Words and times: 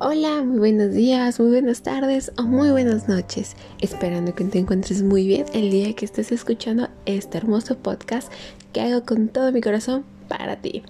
Hola, 0.00 0.42
muy 0.44 0.58
buenos 0.58 0.92
días, 0.92 1.38
muy 1.38 1.50
buenas 1.50 1.82
tardes 1.82 2.32
o 2.36 2.42
muy 2.42 2.70
buenas 2.70 3.08
noches. 3.08 3.54
Esperando 3.80 4.34
que 4.34 4.44
te 4.44 4.58
encuentres 4.58 5.02
muy 5.02 5.26
bien 5.26 5.46
el 5.54 5.70
día 5.70 5.94
que 5.94 6.04
estés 6.04 6.32
escuchando 6.32 6.88
este 7.06 7.38
hermoso 7.38 7.78
podcast 7.78 8.32
que 8.72 8.80
hago 8.80 9.04
con 9.04 9.28
todo 9.28 9.52
mi 9.52 9.60
corazón 9.60 10.04
para 10.28 10.56
ti. 10.56 10.82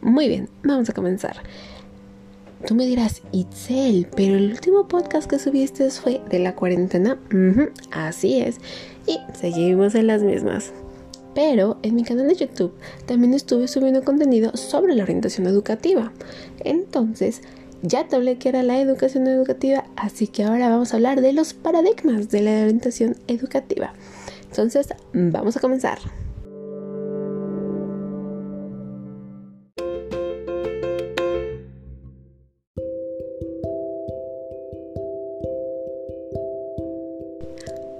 Muy 0.00 0.26
bien, 0.28 0.48
vamos 0.64 0.90
a 0.90 0.92
comenzar. 0.92 1.36
Tú 2.66 2.74
me 2.74 2.86
dirás, 2.86 3.22
Itzel, 3.30 4.08
pero 4.16 4.36
el 4.36 4.50
último 4.50 4.88
podcast 4.88 5.30
que 5.30 5.38
subiste 5.38 5.88
fue 5.90 6.20
de 6.28 6.40
la 6.40 6.56
cuarentena. 6.56 7.18
así 7.92 8.40
es. 8.40 8.58
Y 9.06 9.18
seguimos 9.32 9.94
en 9.94 10.08
las 10.08 10.22
mismas. 10.22 10.72
Pero 11.34 11.78
en 11.82 11.94
mi 11.94 12.04
canal 12.04 12.28
de 12.28 12.34
YouTube 12.34 12.72
también 13.06 13.34
estuve 13.34 13.68
subiendo 13.68 14.02
contenido 14.02 14.56
sobre 14.56 14.94
la 14.94 15.04
orientación 15.04 15.46
educativa. 15.46 16.12
Entonces, 16.64 17.42
ya 17.82 18.06
te 18.06 18.16
hablé 18.16 18.36
que 18.36 18.48
era 18.48 18.62
la 18.62 18.80
educación 18.80 19.26
educativa, 19.26 19.84
así 19.96 20.26
que 20.26 20.44
ahora 20.44 20.68
vamos 20.68 20.92
a 20.92 20.96
hablar 20.96 21.20
de 21.20 21.32
los 21.32 21.54
paradigmas 21.54 22.30
de 22.30 22.42
la 22.42 22.62
orientación 22.62 23.16
educativa. 23.26 23.92
Entonces, 24.50 24.88
vamos 25.12 25.56
a 25.56 25.60
comenzar. 25.60 25.98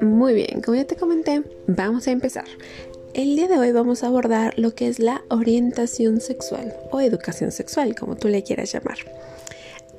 Muy 0.01 0.35
bien, 0.35 0.63
como 0.63 0.77
ya 0.77 0.85
te 0.85 0.97
comenté, 0.97 1.43
vamos 1.67 2.07
a 2.07 2.11
empezar. 2.11 2.45
El 3.13 3.35
día 3.35 3.49
de 3.49 3.59
hoy 3.59 3.73
vamos 3.73 4.05
a 4.05 4.07
abordar 4.07 4.57
lo 4.57 4.75
que 4.77 4.87
es 4.87 5.01
la 5.01 5.23
orientación 5.31 6.21
sexual 6.21 6.73
o 6.93 7.01
educación 7.01 7.51
sexual, 7.51 7.97
como 7.97 8.17
tú 8.17 8.29
le 8.29 8.45
quieras 8.45 8.73
llamar. 8.73 8.99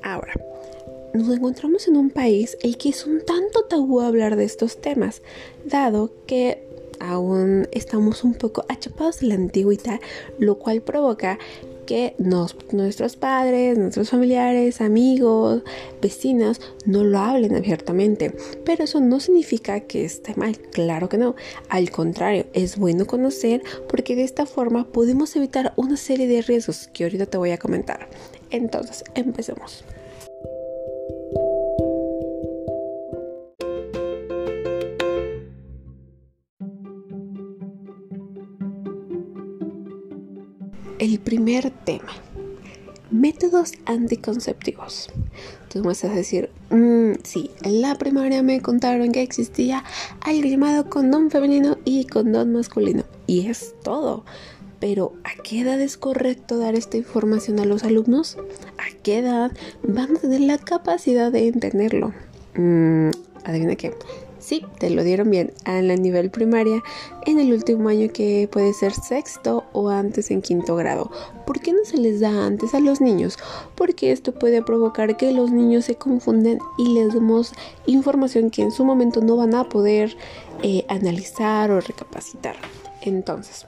Ahora, 0.02 0.32
nos 1.12 1.28
encontramos 1.28 1.86
en 1.88 1.98
un 1.98 2.08
país 2.08 2.56
el 2.62 2.78
que 2.78 2.88
es 2.88 3.06
un 3.06 3.22
tanto 3.22 3.64
tabú 3.64 4.00
hablar 4.00 4.36
de 4.36 4.44
estos 4.44 4.80
temas, 4.80 5.20
dado 5.66 6.10
que 6.26 6.66
aún 7.00 7.68
estamos 7.70 8.24
un 8.24 8.32
poco 8.32 8.64
achapados 8.68 9.22
en 9.22 9.28
la 9.28 9.34
antigüedad, 9.34 10.00
lo 10.38 10.58
cual 10.58 10.80
provoca 10.80 11.38
que 11.92 12.14
nuestros 12.16 13.16
padres, 13.16 13.76
nuestros 13.76 14.08
familiares, 14.08 14.80
amigos, 14.80 15.62
vecinos 16.00 16.58
no 16.86 17.04
lo 17.04 17.18
hablen 17.18 17.54
abiertamente. 17.54 18.34
Pero 18.64 18.84
eso 18.84 18.98
no 18.98 19.20
significa 19.20 19.80
que 19.80 20.06
esté 20.06 20.34
mal, 20.34 20.58
claro 20.58 21.10
que 21.10 21.18
no. 21.18 21.34
Al 21.68 21.90
contrario, 21.90 22.46
es 22.54 22.78
bueno 22.78 23.06
conocer 23.06 23.62
porque 23.90 24.16
de 24.16 24.22
esta 24.22 24.46
forma 24.46 24.90
podemos 24.90 25.36
evitar 25.36 25.74
una 25.76 25.98
serie 25.98 26.26
de 26.26 26.40
riesgos 26.40 26.88
que 26.94 27.04
ahorita 27.04 27.26
te 27.26 27.36
voy 27.36 27.50
a 27.50 27.58
comentar. 27.58 28.08
Entonces, 28.50 29.04
empecemos. 29.14 29.84
El 41.02 41.18
primer 41.18 41.72
tema. 41.72 42.12
Métodos 43.10 43.72
anticonceptivos. 43.86 45.10
Tú 45.68 45.80
me 45.80 45.86
vas 45.86 46.04
a 46.04 46.08
decir, 46.08 46.48
mm, 46.70 47.14
sí, 47.24 47.50
en 47.64 47.82
la 47.82 47.96
primaria 47.96 48.44
me 48.44 48.60
contaron 48.60 49.10
que 49.10 49.20
existía 49.20 49.82
algo 50.20 50.48
llamado 50.48 50.88
condón 50.88 51.32
femenino 51.32 51.76
y 51.84 52.04
condón 52.04 52.52
masculino. 52.52 53.02
Y 53.26 53.48
es 53.48 53.74
todo. 53.82 54.24
Pero 54.78 55.14
¿a 55.24 55.42
qué 55.42 55.62
edad 55.62 55.80
es 55.80 55.96
correcto 55.96 56.56
dar 56.58 56.76
esta 56.76 56.98
información 56.98 57.58
a 57.58 57.64
los 57.64 57.82
alumnos? 57.82 58.36
¿A 58.78 58.96
qué 59.02 59.18
edad 59.18 59.50
van 59.82 60.16
a 60.16 60.20
tener 60.20 60.42
la 60.42 60.58
capacidad 60.58 61.32
de 61.32 61.48
entenderlo? 61.48 62.14
Mm, 62.54 63.10
adivina 63.42 63.74
qué. 63.74 63.92
Sí, 64.38 64.64
te 64.78 64.90
lo 64.90 65.02
dieron 65.02 65.30
bien 65.30 65.52
a 65.64 65.82
la 65.82 65.96
nivel 65.96 66.30
primaria 66.30 66.82
en 67.26 67.40
el 67.40 67.52
último 67.52 67.88
año 67.88 68.12
que 68.12 68.48
puede 68.50 68.72
ser 68.72 68.92
sexto 68.92 69.61
o 69.72 69.88
antes 69.88 70.30
en 70.30 70.42
quinto 70.42 70.76
grado. 70.76 71.10
¿Por 71.46 71.60
qué 71.60 71.72
no 71.72 71.84
se 71.84 71.98
les 71.98 72.20
da 72.20 72.46
antes 72.46 72.74
a 72.74 72.80
los 72.80 73.00
niños? 73.00 73.38
Porque 73.74 74.12
esto 74.12 74.32
puede 74.32 74.62
provocar 74.62 75.16
que 75.16 75.32
los 75.32 75.50
niños 75.50 75.84
se 75.86 75.96
confunden 75.96 76.58
y 76.78 76.94
les 76.94 77.14
demos 77.14 77.52
información 77.86 78.50
que 78.50 78.62
en 78.62 78.70
su 78.70 78.84
momento 78.84 79.20
no 79.20 79.36
van 79.36 79.54
a 79.54 79.68
poder 79.68 80.16
eh, 80.62 80.84
analizar 80.88 81.70
o 81.70 81.80
recapacitar. 81.80 82.56
Entonces, 83.00 83.66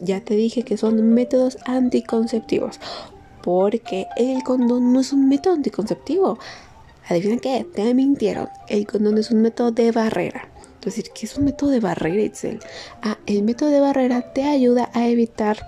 ya 0.00 0.20
te 0.20 0.34
dije 0.34 0.62
que 0.62 0.76
son 0.76 1.14
métodos 1.14 1.58
anticonceptivos. 1.64 2.80
Porque 3.42 4.06
el 4.16 4.42
condón 4.44 4.92
no 4.92 5.00
es 5.00 5.12
un 5.12 5.28
método 5.28 5.54
anticonceptivo. 5.54 6.38
Adivina 7.08 7.38
qué, 7.38 7.66
te 7.74 7.92
mintieron. 7.94 8.48
El 8.68 8.86
condón 8.86 9.18
es 9.18 9.30
un 9.30 9.42
método 9.42 9.72
de 9.72 9.90
barrera. 9.90 10.51
Es 10.82 10.96
decir, 10.96 11.12
¿qué 11.14 11.26
es 11.26 11.36
un 11.36 11.44
método 11.44 11.70
de 11.70 11.78
barrera, 11.78 12.22
Itzel? 12.22 12.58
Ah, 13.02 13.16
el 13.26 13.44
método 13.44 13.70
de 13.70 13.80
barrera 13.80 14.32
te 14.32 14.42
ayuda 14.42 14.90
a 14.94 15.06
evitar 15.08 15.64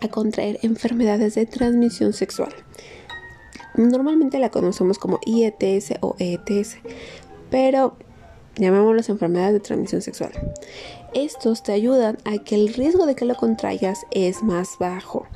a 0.00 0.08
contraer 0.08 0.58
enfermedades 0.62 1.34
de 1.34 1.44
transmisión 1.44 2.14
sexual. 2.14 2.54
Normalmente 3.74 4.38
la 4.38 4.50
conocemos 4.50 4.98
como 4.98 5.20
IETS 5.26 5.96
o 6.00 6.16
ETS, 6.18 6.78
pero 7.50 7.96
llamémoslas 8.56 9.10
enfermedades 9.10 9.52
de 9.52 9.60
transmisión 9.60 10.00
sexual. 10.00 10.32
Estos 11.12 11.62
te 11.62 11.72
ayudan 11.72 12.16
a 12.24 12.38
que 12.38 12.54
el 12.54 12.72
riesgo 12.72 13.04
de 13.04 13.14
que 13.14 13.26
lo 13.26 13.34
contraigas 13.34 14.06
es 14.10 14.42
más 14.42 14.78
bajo. 14.80 15.26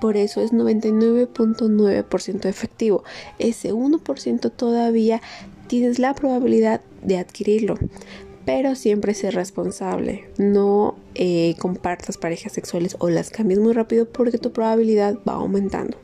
Por 0.00 0.16
eso 0.16 0.40
es 0.40 0.52
99.9% 0.52 2.46
efectivo. 2.46 3.04
Ese 3.38 3.72
1% 3.72 4.50
todavía 4.50 5.22
tienes 5.68 6.00
la 6.00 6.14
probabilidad 6.14 6.80
de 7.02 7.18
adquirirlo. 7.18 7.76
Pero 8.48 8.74
siempre 8.76 9.12
sé 9.12 9.30
responsable. 9.30 10.24
No 10.38 10.94
eh, 11.14 11.54
compartas 11.58 12.16
parejas 12.16 12.54
sexuales 12.54 12.96
o 12.98 13.10
las 13.10 13.28
cambies 13.28 13.60
muy 13.60 13.74
rápido 13.74 14.06
porque 14.06 14.38
tu 14.38 14.52
probabilidad 14.52 15.18
va 15.28 15.34
aumentando. 15.34 15.98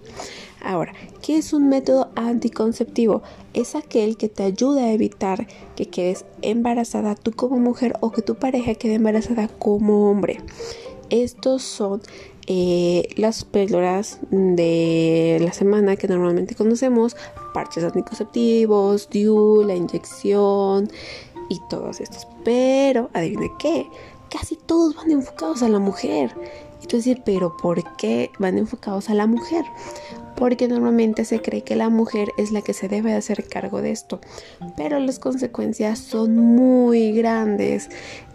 Ahora, 0.62 0.92
¿qué 1.22 1.38
es 1.38 1.54
un 1.54 1.70
método 1.70 2.10
anticonceptivo? 2.16 3.22
Es 3.54 3.74
aquel 3.74 4.18
que 4.18 4.28
te 4.28 4.42
ayuda 4.42 4.82
a 4.82 4.92
evitar 4.92 5.46
que 5.74 5.86
quedes 5.86 6.26
embarazada 6.42 7.14
tú 7.14 7.32
como 7.32 7.56
mujer 7.56 7.94
o 8.00 8.12
que 8.12 8.20
tu 8.20 8.34
pareja 8.34 8.74
quede 8.74 8.96
embarazada 8.96 9.48
como 9.48 10.10
hombre. 10.10 10.40
Estos 11.08 11.62
son 11.62 12.02
eh, 12.46 13.08
las 13.16 13.46
píldoras 13.46 14.18
de 14.30 15.38
la 15.40 15.54
semana 15.54 15.96
que 15.96 16.08
normalmente 16.08 16.54
conocemos, 16.54 17.16
parches 17.54 17.84
anticonceptivos, 17.84 19.08
DIU, 19.08 19.64
la 19.64 19.76
inyección 19.76 20.90
y 21.48 21.60
todos 21.68 22.00
estos. 22.00 22.26
Pero, 22.44 23.10
adivina 23.12 23.46
qué, 23.58 23.88
casi 24.30 24.56
todos 24.56 24.96
van 24.96 25.10
enfocados 25.10 25.62
a 25.62 25.68
la 25.68 25.78
mujer. 25.78 26.34
Y 26.82 26.86
tú 26.86 26.96
decir, 26.96 27.22
pero 27.24 27.56
¿por 27.56 27.96
qué 27.96 28.30
van 28.38 28.58
enfocados 28.58 29.08
a 29.08 29.14
la 29.14 29.26
mujer? 29.26 29.64
porque 30.34 30.68
normalmente 30.68 31.24
se 31.24 31.40
cree 31.40 31.62
que 31.62 31.76
la 31.76 31.88
mujer 31.88 32.30
es 32.36 32.50
la 32.50 32.62
que 32.62 32.72
se 32.72 32.88
debe 32.88 33.14
hacer 33.14 33.44
cargo 33.44 33.82
de 33.82 33.90
esto, 33.90 34.20
pero 34.76 34.98
las 34.98 35.18
consecuencias 35.18 35.98
son 35.98 36.36
muy 36.36 37.12
grandes 37.12 37.88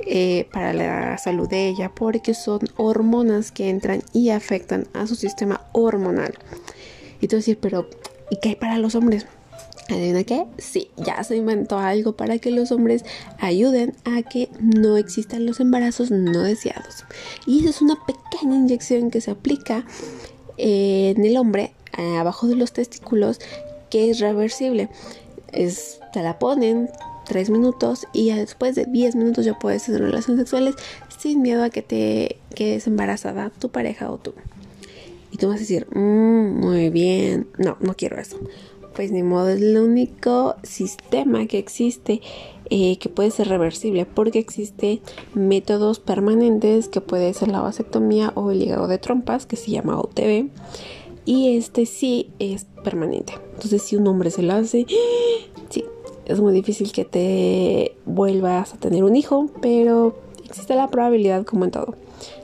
eh, 0.05 0.47
para 0.51 0.73
la 0.73 1.17
salud 1.17 1.47
de 1.47 1.67
ella 1.67 1.91
porque 1.93 2.33
son 2.33 2.61
hormonas 2.77 3.51
que 3.51 3.69
entran 3.69 4.01
y 4.13 4.29
afectan 4.29 4.87
a 4.93 5.07
su 5.07 5.15
sistema 5.15 5.61
hormonal. 5.73 6.33
Y 7.21 7.27
tú 7.27 7.35
decir, 7.35 7.57
pero 7.59 7.89
¿y 8.29 8.39
qué 8.39 8.49
hay 8.49 8.55
para 8.55 8.77
los 8.77 8.95
hombres? 8.95 9.25
¿Adivina 9.89 10.23
qué? 10.23 10.45
Sí, 10.59 10.91
ya 10.97 11.23
se 11.23 11.35
inventó 11.35 11.79
algo 11.79 12.13
para 12.13 12.37
que 12.37 12.51
los 12.51 12.71
hombres 12.71 13.03
ayuden 13.39 13.95
a 14.05 14.21
que 14.21 14.49
no 14.59 14.97
existan 14.97 15.45
los 15.45 15.59
embarazos 15.59 16.11
no 16.11 16.43
deseados. 16.43 17.05
Y 17.47 17.61
esa 17.61 17.69
es 17.71 17.81
una 17.81 17.97
pequeña 18.05 18.55
inyección 18.55 19.09
que 19.09 19.19
se 19.19 19.31
aplica 19.31 19.85
en 20.57 21.23
el 21.25 21.37
hombre 21.37 21.73
eh, 21.97 22.17
abajo 22.17 22.47
de 22.47 22.55
los 22.55 22.71
testículos 22.71 23.39
que 23.89 24.11
es 24.11 24.19
reversible. 24.19 24.89
Es, 25.51 25.99
te 26.13 26.21
la 26.21 26.37
ponen 26.37 26.89
3 27.25 27.49
minutos 27.49 28.07
y 28.13 28.27
ya 28.27 28.35
después 28.35 28.75
de 28.75 28.85
10 28.85 29.15
minutos 29.15 29.45
ya 29.45 29.57
puedes 29.57 29.83
tener 29.85 30.01
relaciones 30.01 30.41
sexuales 30.41 30.75
sin 31.17 31.41
miedo 31.41 31.63
a 31.63 31.71
que 31.71 31.81
te 31.81 32.37
quedes 32.53 32.85
embarazada 32.85 33.49
tu 33.49 33.69
pareja 33.69 34.11
o 34.11 34.17
tú. 34.19 34.33
Y 35.31 35.37
tú 35.37 35.47
vas 35.47 35.57
a 35.57 35.59
decir, 35.59 35.87
mm, 35.95 36.59
muy 36.59 36.89
bien, 36.89 37.47
no, 37.57 37.77
no 37.79 37.95
quiero 37.95 38.19
eso. 38.19 38.37
Pues 38.99 39.13
ni 39.13 39.23
modo, 39.23 39.47
es 39.47 39.61
el 39.61 39.77
único 39.77 40.57
sistema 40.61 41.45
que 41.45 41.57
existe 41.57 42.19
eh, 42.69 42.97
que 42.97 43.07
puede 43.07 43.31
ser 43.31 43.47
reversible 43.47 44.05
porque 44.05 44.39
existe 44.39 44.99
métodos 45.33 46.01
permanentes 46.01 46.89
que 46.89 46.99
puede 46.99 47.33
ser 47.33 47.47
la 47.47 47.61
vasectomía 47.61 48.33
o 48.35 48.51
el 48.51 48.61
hígado 48.61 48.89
de 48.89 48.97
trompas 48.97 49.45
que 49.45 49.55
se 49.55 49.71
llama 49.71 49.97
OTB 49.97 50.49
y 51.23 51.55
este 51.55 51.85
sí 51.85 52.31
es 52.39 52.65
permanente. 52.83 53.35
Entonces 53.53 53.83
si 53.83 53.95
un 53.95 54.05
hombre 54.05 54.31
se 54.31 54.41
lo 54.41 54.51
hace, 54.51 54.85
sí, 55.69 55.85
es 56.25 56.41
muy 56.41 56.51
difícil 56.51 56.91
que 56.91 57.05
te 57.05 57.95
vuelvas 58.05 58.73
a 58.73 58.79
tener 58.79 59.05
un 59.05 59.15
hijo, 59.15 59.49
pero 59.61 60.17
existe 60.43 60.75
la 60.75 60.89
probabilidad 60.89 61.45
como 61.45 61.63
en 61.63 61.71
todo. 61.71 61.95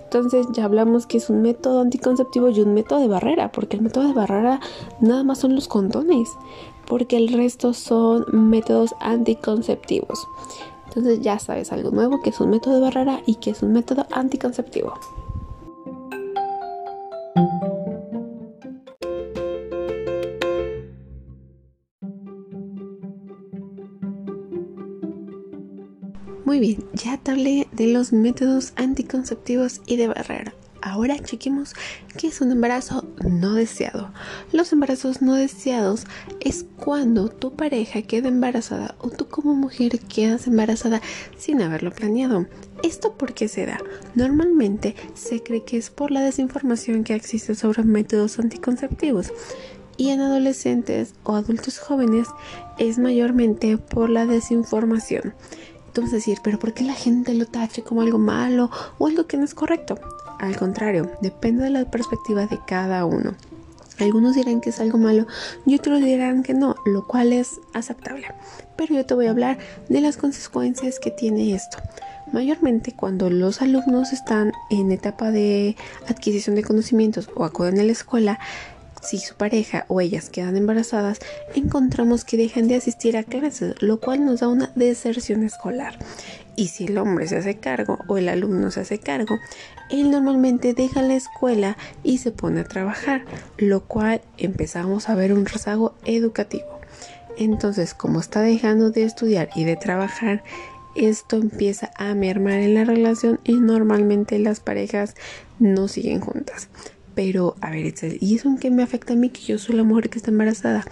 Entonces 0.05 0.47
ya 0.53 0.65
hablamos 0.65 1.05
que 1.05 1.17
es 1.17 1.29
un 1.29 1.41
método 1.41 1.81
anticonceptivo 1.81 2.49
y 2.49 2.61
un 2.61 2.73
método 2.73 2.99
de 3.01 3.07
barrera, 3.07 3.51
porque 3.51 3.75
el 3.77 3.83
método 3.83 4.07
de 4.07 4.13
barrera 4.13 4.59
nada 5.01 5.23
más 5.23 5.39
son 5.39 5.55
los 5.55 5.67
condones, 5.67 6.29
porque 6.87 7.17
el 7.17 7.29
resto 7.29 7.73
son 7.73 8.25
métodos 8.31 8.95
anticonceptivos. 8.99 10.27
Entonces 10.87 11.19
ya 11.19 11.39
sabes 11.39 11.73
algo 11.73 11.91
nuevo 11.91 12.21
que 12.21 12.29
es 12.29 12.39
un 12.39 12.51
método 12.51 12.75
de 12.75 12.81
barrera 12.81 13.21
y 13.25 13.35
que 13.35 13.49
es 13.49 13.61
un 13.63 13.73
método 13.73 14.05
anticonceptivo. 14.11 14.93
Muy 26.55 26.67
bien, 26.67 26.85
ya 26.93 27.19
hablé 27.25 27.67
de 27.73 27.87
los 27.87 28.13
métodos 28.13 28.71
anticonceptivos 28.77 29.81
y 29.87 29.97
de 29.97 30.07
barrera. 30.07 30.53
Ahora 30.81 31.19
chequemos 31.19 31.73
qué 32.17 32.27
es 32.27 32.39
un 32.39 32.49
embarazo 32.49 33.03
no 33.27 33.55
deseado. 33.55 34.13
Los 34.53 34.71
embarazos 34.71 35.21
no 35.21 35.33
deseados 35.33 36.05
es 36.39 36.65
cuando 36.77 37.27
tu 37.27 37.57
pareja 37.57 38.03
queda 38.03 38.29
embarazada 38.29 38.95
o 38.99 39.09
tú 39.09 39.27
como 39.27 39.53
mujer 39.53 39.99
quedas 39.99 40.47
embarazada 40.47 41.01
sin 41.37 41.61
haberlo 41.61 41.91
planeado. 41.91 42.45
¿Esto 42.83 43.17
por 43.17 43.33
qué 43.33 43.49
se 43.49 43.65
da? 43.65 43.79
Normalmente 44.13 44.95
se 45.13 45.43
cree 45.43 45.65
que 45.65 45.75
es 45.75 45.89
por 45.89 46.09
la 46.09 46.21
desinformación 46.21 47.03
que 47.03 47.15
existe 47.15 47.55
sobre 47.55 47.83
métodos 47.83 48.39
anticonceptivos 48.39 49.33
y 49.97 50.11
en 50.11 50.21
adolescentes 50.21 51.15
o 51.23 51.35
adultos 51.35 51.79
jóvenes 51.79 52.29
es 52.77 52.97
mayormente 52.97 53.77
por 53.77 54.09
la 54.09 54.25
desinformación. 54.25 55.33
Entonces 55.95 56.25
decir, 56.25 56.39
pero 56.43 56.59
¿por 56.59 56.73
qué 56.73 56.83
la 56.83 56.93
gente 56.93 57.33
lo 57.33 57.45
tache 57.45 57.81
como 57.81 58.01
algo 58.01 58.17
malo 58.17 58.69
o 58.97 59.07
algo 59.07 59.27
que 59.27 59.37
no 59.37 59.45
es 59.45 59.55
correcto? 59.55 59.97
Al 60.39 60.57
contrario, 60.57 61.09
depende 61.21 61.63
de 61.63 61.69
la 61.69 61.89
perspectiva 61.89 62.47
de 62.47 62.59
cada 62.67 63.05
uno. 63.05 63.33
Algunos 64.01 64.35
dirán 64.35 64.59
que 64.59 64.71
es 64.71 64.81
algo 64.81 64.97
malo 64.97 65.25
y 65.65 65.73
otros 65.73 66.01
dirán 66.01 66.43
que 66.43 66.53
no, 66.53 66.75
lo 66.85 67.07
cual 67.07 67.31
es 67.31 67.61
aceptable. 67.73 68.27
Pero 68.75 68.93
yo 68.93 69.05
te 69.05 69.13
voy 69.13 69.27
a 69.27 69.29
hablar 69.29 69.57
de 69.87 70.01
las 70.01 70.17
consecuencias 70.17 70.99
que 70.99 71.11
tiene 71.11 71.55
esto. 71.55 71.77
Mayormente 72.33 72.91
cuando 72.91 73.29
los 73.29 73.61
alumnos 73.61 74.11
están 74.11 74.51
en 74.69 74.91
etapa 74.91 75.31
de 75.31 75.77
adquisición 76.09 76.57
de 76.57 76.63
conocimientos 76.63 77.29
o 77.35 77.45
acuden 77.45 77.79
a 77.79 77.83
la 77.83 77.93
escuela, 77.93 78.37
si 79.05 79.19
su 79.19 79.35
pareja 79.35 79.85
o 79.87 80.01
ellas 80.01 80.29
quedan 80.29 80.57
embarazadas, 80.57 81.19
encontramos 81.53 82.25
que 82.25 82.37
dejan 82.37 82.67
de 82.67 82.75
asistir 82.75 83.17
a 83.17 83.23
clases, 83.23 83.81
lo 83.81 83.99
cual 83.99 84.25
nos 84.25 84.39
da 84.39 84.47
una 84.47 84.71
deserción 84.75 85.43
escolar. 85.43 85.97
Y 86.55 86.69
si 86.69 86.85
el 86.85 86.97
hombre 86.97 87.27
se 87.27 87.37
hace 87.37 87.57
cargo 87.57 87.99
o 88.07 88.17
el 88.17 88.29
alumno 88.29 88.71
se 88.71 88.81
hace 88.81 88.97
cargo, 88.97 89.37
él 89.89 90.09
normalmente 90.09 90.73
deja 90.73 91.01
la 91.01 91.15
escuela 91.15 91.77
y 92.03 92.19
se 92.19 92.31
pone 92.31 92.61
a 92.61 92.67
trabajar, 92.67 93.25
lo 93.57 93.81
cual 93.81 94.21
empezamos 94.37 95.09
a 95.09 95.15
ver 95.15 95.33
un 95.33 95.45
rezago 95.45 95.93
educativo. 96.05 96.79
Entonces, 97.37 97.93
como 97.93 98.21
está 98.21 98.41
dejando 98.41 98.91
de 98.91 99.03
estudiar 99.03 99.49
y 99.55 99.65
de 99.65 99.75
trabajar, 99.75 100.43
esto 100.95 101.35
empieza 101.35 101.91
a 101.97 102.15
mermar 102.15 102.59
en 102.59 102.73
la 102.73 102.85
relación 102.85 103.39
y 103.43 103.59
normalmente 103.59 104.39
las 104.39 104.61
parejas 104.61 105.15
no 105.59 105.89
siguen 105.89 106.21
juntas. 106.21 106.69
Pero, 107.15 107.55
a 107.61 107.71
ver, 107.71 107.93
¿y 108.19 108.35
eso 108.35 108.49
en 108.49 108.57
qué 108.57 108.69
me 108.69 108.83
afecta 108.83 109.13
a 109.13 109.15
mí 109.15 109.29
que 109.29 109.41
yo 109.41 109.57
soy 109.57 109.75
la 109.75 109.83
mujer 109.83 110.09
que 110.09 110.19
está 110.19 110.31
embarazada? 110.31 110.85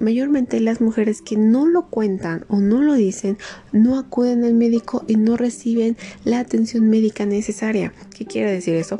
Mayormente 0.00 0.58
las 0.60 0.80
mujeres 0.80 1.20
que 1.20 1.36
no 1.36 1.66
lo 1.66 1.88
cuentan 1.88 2.46
o 2.48 2.58
no 2.58 2.80
lo 2.80 2.94
dicen 2.94 3.36
no 3.70 3.98
acuden 3.98 4.44
al 4.44 4.54
médico 4.54 5.04
y 5.06 5.16
no 5.16 5.36
reciben 5.36 5.98
la 6.24 6.40
atención 6.40 6.88
médica 6.88 7.26
necesaria. 7.26 7.92
¿Qué 8.16 8.24
quiere 8.24 8.50
decir 8.50 8.76
eso? 8.76 8.98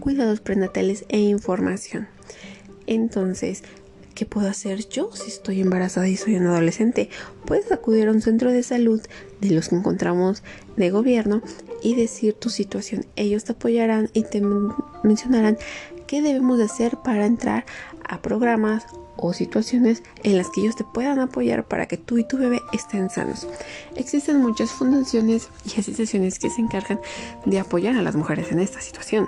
Cuidados 0.00 0.40
prenatales 0.40 1.04
e 1.08 1.20
información. 1.20 2.08
Entonces, 2.88 3.62
¿qué 4.16 4.26
puedo 4.26 4.48
hacer 4.48 4.88
yo 4.88 5.10
si 5.14 5.28
estoy 5.28 5.60
embarazada 5.60 6.08
y 6.08 6.16
soy 6.16 6.34
un 6.34 6.48
adolescente? 6.48 7.08
Puedes 7.46 7.70
acudir 7.70 8.08
a 8.08 8.10
un 8.10 8.20
centro 8.20 8.50
de 8.50 8.64
salud 8.64 9.00
de 9.40 9.50
los 9.50 9.68
que 9.68 9.76
encontramos 9.76 10.42
de 10.76 10.90
gobierno 10.90 11.40
y 11.84 11.94
decir 11.94 12.34
tu 12.34 12.50
situación. 12.50 13.06
Ellos 13.14 13.44
te 13.44 13.52
apoyarán 13.52 14.10
y 14.12 14.24
te 14.24 14.42
mencionarán 15.04 15.56
qué 16.12 16.20
debemos 16.20 16.58
de 16.58 16.64
hacer 16.64 16.98
para 16.98 17.24
entrar 17.24 17.64
a 18.06 18.20
programas 18.20 18.84
o 19.16 19.32
situaciones 19.32 20.02
en 20.22 20.36
las 20.36 20.50
que 20.50 20.60
ellos 20.60 20.76
te 20.76 20.84
puedan 20.84 21.18
apoyar 21.20 21.64
para 21.64 21.86
que 21.86 21.96
tú 21.96 22.18
y 22.18 22.24
tu 22.24 22.36
bebé 22.36 22.60
estén 22.74 23.08
sanos. 23.08 23.48
Existen 23.96 24.42
muchas 24.42 24.70
fundaciones 24.72 25.48
y 25.64 25.80
asociaciones 25.80 26.38
que 26.38 26.50
se 26.50 26.60
encargan 26.60 27.00
de 27.46 27.58
apoyar 27.58 27.96
a 27.96 28.02
las 28.02 28.14
mujeres 28.14 28.52
en 28.52 28.58
esta 28.58 28.82
situación, 28.82 29.26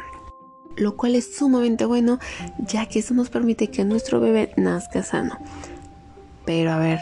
lo 0.76 0.94
cual 0.94 1.14
es 1.14 1.34
sumamente 1.34 1.86
bueno 1.86 2.18
ya 2.58 2.84
que 2.84 2.98
eso 2.98 3.14
nos 3.14 3.30
permite 3.30 3.68
que 3.68 3.86
nuestro 3.86 4.20
bebé 4.20 4.52
nazca 4.58 5.02
sano. 5.02 5.38
Pero 6.44 6.70
a 6.70 6.78
ver, 6.78 6.98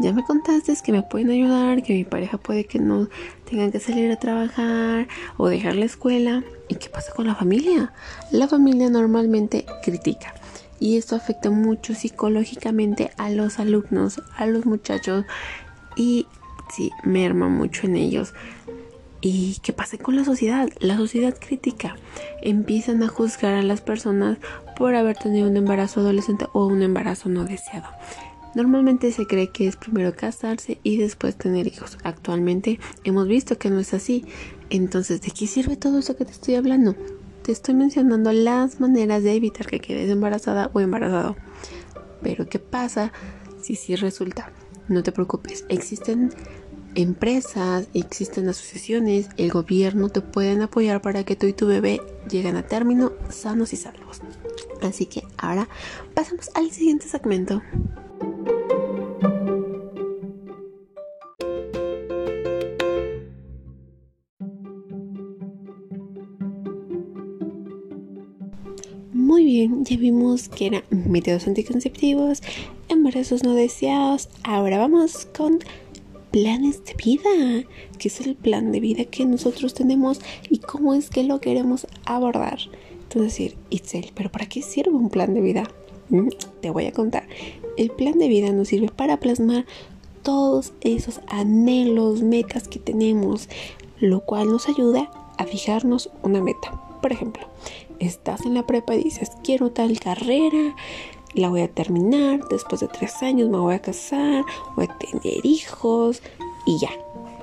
ya 0.00 0.12
me 0.12 0.24
contaste 0.24 0.74
que 0.84 0.92
me 0.92 1.02
pueden 1.02 1.30
ayudar, 1.30 1.82
que 1.82 1.94
mi 1.94 2.04
pareja 2.04 2.38
puede 2.38 2.64
que 2.64 2.78
no 2.78 3.08
tengan 3.48 3.72
que 3.72 3.80
salir 3.80 4.10
a 4.10 4.16
trabajar 4.16 5.08
o 5.36 5.48
dejar 5.48 5.76
la 5.76 5.84
escuela. 5.84 6.44
¿Y 6.68 6.74
qué 6.76 6.88
pasa 6.88 7.12
con 7.14 7.26
la 7.26 7.34
familia? 7.34 7.92
La 8.30 8.48
familia 8.48 8.90
normalmente 8.90 9.64
critica 9.82 10.34
y 10.78 10.96
esto 10.96 11.16
afecta 11.16 11.50
mucho 11.50 11.94
psicológicamente 11.94 13.10
a 13.16 13.30
los 13.30 13.58
alumnos, 13.58 14.20
a 14.36 14.46
los 14.46 14.66
muchachos 14.66 15.24
y 15.96 16.26
sí, 16.74 16.90
merma 17.02 17.48
mucho 17.48 17.86
en 17.86 17.96
ellos. 17.96 18.34
¿Y 19.22 19.56
qué 19.62 19.72
pasa 19.72 19.96
con 19.98 20.14
la 20.14 20.24
sociedad? 20.24 20.68
La 20.78 20.96
sociedad 20.96 21.34
crítica. 21.38 21.96
Empiezan 22.42 23.02
a 23.02 23.08
juzgar 23.08 23.54
a 23.54 23.62
las 23.62 23.80
personas 23.80 24.38
por 24.76 24.94
haber 24.94 25.16
tenido 25.16 25.48
un 25.48 25.56
embarazo 25.56 26.00
adolescente 26.00 26.46
o 26.52 26.66
un 26.66 26.82
embarazo 26.82 27.28
no 27.28 27.44
deseado. 27.44 27.88
Normalmente 28.56 29.12
se 29.12 29.26
cree 29.26 29.50
que 29.50 29.66
es 29.66 29.76
primero 29.76 30.16
casarse 30.16 30.78
y 30.82 30.96
después 30.96 31.36
tener 31.36 31.66
hijos. 31.66 31.98
Actualmente 32.04 32.80
hemos 33.04 33.28
visto 33.28 33.58
que 33.58 33.68
no 33.68 33.80
es 33.80 33.92
así. 33.92 34.24
Entonces, 34.70 35.20
¿de 35.20 35.30
qué 35.30 35.46
sirve 35.46 35.76
todo 35.76 35.98
eso 35.98 36.16
que 36.16 36.24
te 36.24 36.30
estoy 36.30 36.54
hablando? 36.54 36.96
Te 37.42 37.52
estoy 37.52 37.74
mencionando 37.74 38.32
las 38.32 38.80
maneras 38.80 39.22
de 39.22 39.34
evitar 39.34 39.66
que 39.66 39.80
quedes 39.80 40.08
embarazada 40.08 40.70
o 40.72 40.80
embarazado. 40.80 41.36
Pero 42.22 42.48
¿qué 42.48 42.58
pasa 42.58 43.12
si 43.60 43.76
sí 43.76 43.94
resulta? 43.94 44.50
No 44.88 45.02
te 45.02 45.12
preocupes, 45.12 45.66
existen 45.68 46.32
empresas, 46.94 47.88
existen 47.92 48.48
asociaciones, 48.48 49.28
el 49.36 49.50
gobierno 49.50 50.08
te 50.08 50.22
pueden 50.22 50.62
apoyar 50.62 51.02
para 51.02 51.24
que 51.24 51.36
tú 51.36 51.44
y 51.46 51.52
tu 51.52 51.66
bebé 51.66 52.00
lleguen 52.30 52.56
a 52.56 52.62
término 52.62 53.12
sanos 53.28 53.74
y 53.74 53.76
salvos. 53.76 54.22
Así 54.80 55.04
que 55.04 55.24
ahora 55.36 55.68
pasamos 56.14 56.48
al 56.54 56.70
siguiente 56.70 57.06
segmento. 57.06 57.60
Muy 69.26 69.44
bien, 69.44 69.84
ya 69.84 69.96
vimos 69.96 70.48
que 70.48 70.68
eran 70.68 70.84
métodos 70.88 71.48
anticonceptivos, 71.48 72.44
embarazos 72.88 73.42
no 73.42 73.54
deseados. 73.54 74.28
Ahora 74.44 74.78
vamos 74.78 75.26
con 75.36 75.58
planes 76.30 76.84
de 76.84 76.94
vida. 76.94 77.68
¿Qué 77.98 78.06
es 78.06 78.20
el 78.20 78.36
plan 78.36 78.70
de 78.70 78.78
vida 78.78 79.04
que 79.04 79.24
nosotros 79.24 79.74
tenemos 79.74 80.20
y 80.48 80.58
cómo 80.58 80.94
es 80.94 81.10
que 81.10 81.24
lo 81.24 81.40
queremos 81.40 81.88
abordar? 82.04 82.60
Entonces 83.02 83.32
decir, 83.32 83.56
Itzel, 83.68 84.12
¿pero 84.14 84.30
para 84.30 84.46
qué 84.46 84.62
sirve 84.62 84.92
un 84.92 85.10
plan 85.10 85.34
de 85.34 85.40
vida? 85.40 85.64
Mm, 86.10 86.28
te 86.60 86.70
voy 86.70 86.86
a 86.86 86.92
contar. 86.92 87.26
El 87.76 87.90
plan 87.90 88.20
de 88.20 88.28
vida 88.28 88.52
nos 88.52 88.68
sirve 88.68 88.90
para 88.90 89.18
plasmar 89.18 89.66
todos 90.22 90.72
esos 90.82 91.20
anhelos, 91.26 92.22
metas 92.22 92.68
que 92.68 92.78
tenemos, 92.78 93.48
lo 93.98 94.20
cual 94.20 94.52
nos 94.52 94.68
ayuda 94.68 95.10
a 95.36 95.46
fijarnos 95.46 96.10
una 96.22 96.40
meta. 96.40 96.80
Por 97.02 97.10
ejemplo, 97.10 97.46
estás 98.00 98.46
en 98.46 98.54
la 98.54 98.66
prepa 98.66 98.94
y 98.94 99.04
dices, 99.04 99.32
quiero 99.42 99.70
tal 99.70 99.98
carrera, 100.00 100.74
la 101.34 101.48
voy 101.48 101.62
a 101.62 101.68
terminar, 101.68 102.40
después 102.48 102.80
de 102.80 102.88
tres 102.88 103.22
años 103.22 103.48
me 103.48 103.58
voy 103.58 103.74
a 103.74 103.82
casar, 103.82 104.44
voy 104.74 104.86
a 104.86 104.98
tener 104.98 105.44
hijos 105.44 106.22
y 106.66 106.78
ya. 106.78 106.90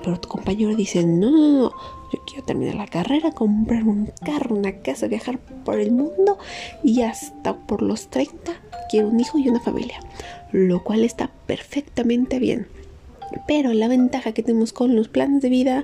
Pero 0.04 0.20
tu 0.20 0.28
compañero 0.28 0.76
dice, 0.76 1.04
no, 1.06 1.32
no, 1.32 1.48
no, 1.48 1.70
yo 2.12 2.20
quiero 2.26 2.44
terminar 2.44 2.76
la 2.76 2.88
carrera, 2.88 3.32
comprar 3.32 3.84
un 3.84 4.12
carro, 4.26 4.56
una 4.56 4.82
casa, 4.82 5.08
viajar 5.08 5.40
por 5.64 5.80
el 5.80 5.92
mundo 5.92 6.38
y 6.84 7.02
hasta 7.02 7.56
por 7.56 7.82
los 7.82 8.10
30 8.10 8.54
quiero 8.90 9.08
un 9.08 9.20
hijo 9.20 9.40
y 9.40 9.50
una 9.50 9.60
familia. 9.60 10.00
Lo 10.52 10.84
cual 10.84 11.04
está 11.04 11.32
perfectamente 11.48 12.38
bien. 12.38 12.68
Pero 13.48 13.74
la 13.74 13.88
ventaja 13.88 14.34
que 14.34 14.44
tenemos 14.44 14.74
con 14.74 14.96
los 14.96 15.08
planes 15.08 15.42
de 15.42 15.50
vida 15.50 15.84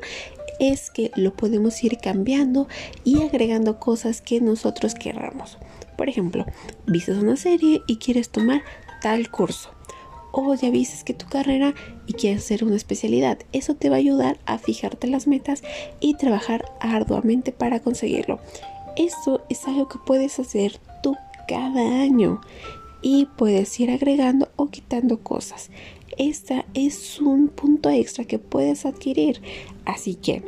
es 0.60 0.92
que 0.92 1.12
lo 1.16 1.34
podemos 1.34 1.84
ir 1.84 1.98
cambiando 1.98 2.68
y 3.04 3.22
agregando 3.22 3.80
cosas 3.80 4.22
que 4.22 4.42
nosotros 4.42 4.94
querramos. 4.94 5.58
Por 5.98 6.10
ejemplo, 6.10 6.46
vistes 6.86 7.18
una 7.18 7.36
serie 7.36 7.82
y 7.88 7.98
quieres 7.98 8.30
tomar 8.30 8.62
tal 9.02 9.30
curso. 9.30 9.72
O 10.32 10.54
ya 10.54 10.70
vistes 10.70 11.04
que 11.04 11.14
tu 11.14 11.28
carrera 11.28 11.74
y 12.06 12.14
quieres 12.14 12.44
hacer 12.44 12.64
una 12.64 12.76
especialidad. 12.76 13.40
Eso 13.52 13.74
te 13.74 13.90
va 13.90 13.96
a 13.96 14.00
ayudar 14.00 14.38
a 14.46 14.60
fijarte 14.60 15.08
las 15.08 15.26
metas 15.26 15.64
y 16.00 16.14
trabajar 16.14 16.72
arduamente 16.80 17.52
para 17.52 17.80
conseguirlo. 17.80 18.40
Eso 18.96 19.42
es 19.50 19.68
algo 19.68 19.88
que 19.88 19.98
puedes 20.06 20.40
hacer 20.40 20.80
tú 21.02 21.16
cada 21.48 22.02
año 22.02 22.42
y 23.02 23.26
puedes 23.38 23.80
ir 23.80 23.92
agregando 23.92 24.50
o 24.56 24.68
quitando 24.68 25.20
cosas. 25.20 25.72
Este 26.18 26.66
es 26.74 27.20
un 27.20 27.48
punto 27.48 27.90
extra 27.90 28.26
que 28.26 28.40
puedes 28.40 28.86
adquirir. 28.86 29.42
Así 29.86 30.16
que, 30.16 30.44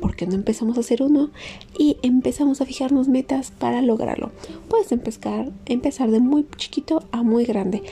¿por 0.00 0.16
qué 0.16 0.26
no 0.26 0.34
empezamos 0.34 0.76
a 0.76 0.80
hacer 0.80 1.02
uno? 1.02 1.30
Y 1.78 1.96
empezamos 2.02 2.60
a 2.60 2.66
fijarnos 2.66 3.08
metas 3.08 3.50
para 3.50 3.82
lograrlo. 3.82 4.30
Puedes 4.68 4.92
empezar, 4.92 5.50
empezar 5.66 6.10
de 6.10 6.20
muy 6.20 6.46
chiquito 6.56 7.02
a 7.12 7.22
muy 7.22 7.44
grande. 7.44 7.82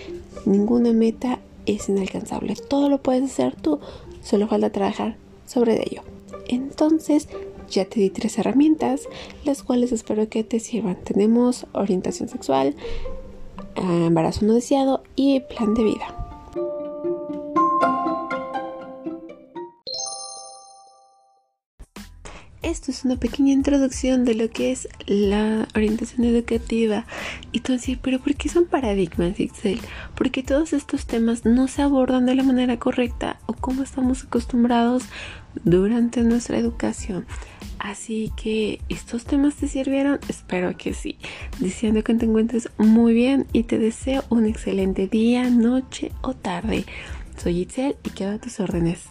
Ninguna 0.44 0.92
meta 0.92 1.40
es 1.66 1.88
inalcanzable. 1.88 2.54
Todo 2.54 2.88
lo 2.88 3.02
puedes 3.02 3.24
hacer 3.24 3.54
tú. 3.56 3.80
Solo 4.22 4.48
falta 4.48 4.70
trabajar 4.70 5.16
sobre 5.46 5.82
ello. 5.82 6.02
Entonces, 6.48 7.28
ya 7.70 7.84
te 7.84 8.00
di 8.00 8.10
tres 8.10 8.38
herramientas, 8.38 9.08
las 9.44 9.62
cuales 9.62 9.92
espero 9.92 10.28
que 10.28 10.44
te 10.44 10.60
sirvan. 10.60 10.96
Tenemos 11.04 11.66
orientación 11.72 12.28
sexual, 12.28 12.74
embarazo 13.76 14.46
no 14.46 14.54
deseado 14.54 15.02
y 15.16 15.40
plan 15.40 15.74
de 15.74 15.84
vida. 15.84 16.17
Esto 22.68 22.90
es 22.90 23.06
una 23.06 23.16
pequeña 23.16 23.54
introducción 23.54 24.26
de 24.26 24.34
lo 24.34 24.50
que 24.50 24.72
es 24.72 24.88
la 25.06 25.66
orientación 25.74 26.26
educativa. 26.26 27.06
Y 27.50 27.60
tú 27.60 27.78
pero 28.02 28.18
¿por 28.18 28.34
qué 28.34 28.50
son 28.50 28.66
paradigmas, 28.66 29.40
Excel? 29.40 29.80
Porque 30.14 30.42
todos 30.42 30.74
estos 30.74 31.06
temas 31.06 31.46
no 31.46 31.66
se 31.66 31.80
abordan 31.80 32.26
de 32.26 32.34
la 32.34 32.42
manera 32.42 32.78
correcta 32.78 33.40
o 33.46 33.54
como 33.54 33.82
estamos 33.82 34.24
acostumbrados 34.24 35.04
durante 35.64 36.22
nuestra 36.22 36.58
educación. 36.58 37.24
Así 37.78 38.32
que 38.36 38.82
estos 38.90 39.24
temas 39.24 39.54
te 39.54 39.66
sirvieron, 39.66 40.20
espero 40.28 40.76
que 40.76 40.92
sí. 40.92 41.16
Diciendo 41.60 42.04
que 42.04 42.12
te 42.12 42.26
encuentres 42.26 42.68
muy 42.76 43.14
bien 43.14 43.46
y 43.54 43.62
te 43.62 43.78
deseo 43.78 44.24
un 44.28 44.44
excelente 44.44 45.06
día, 45.06 45.48
noche 45.48 46.12
o 46.20 46.34
tarde. 46.34 46.84
Soy 47.42 47.60
Itzel 47.60 47.96
y 48.04 48.10
quedo 48.10 48.32
a 48.32 48.38
tus 48.38 48.60
órdenes. 48.60 49.04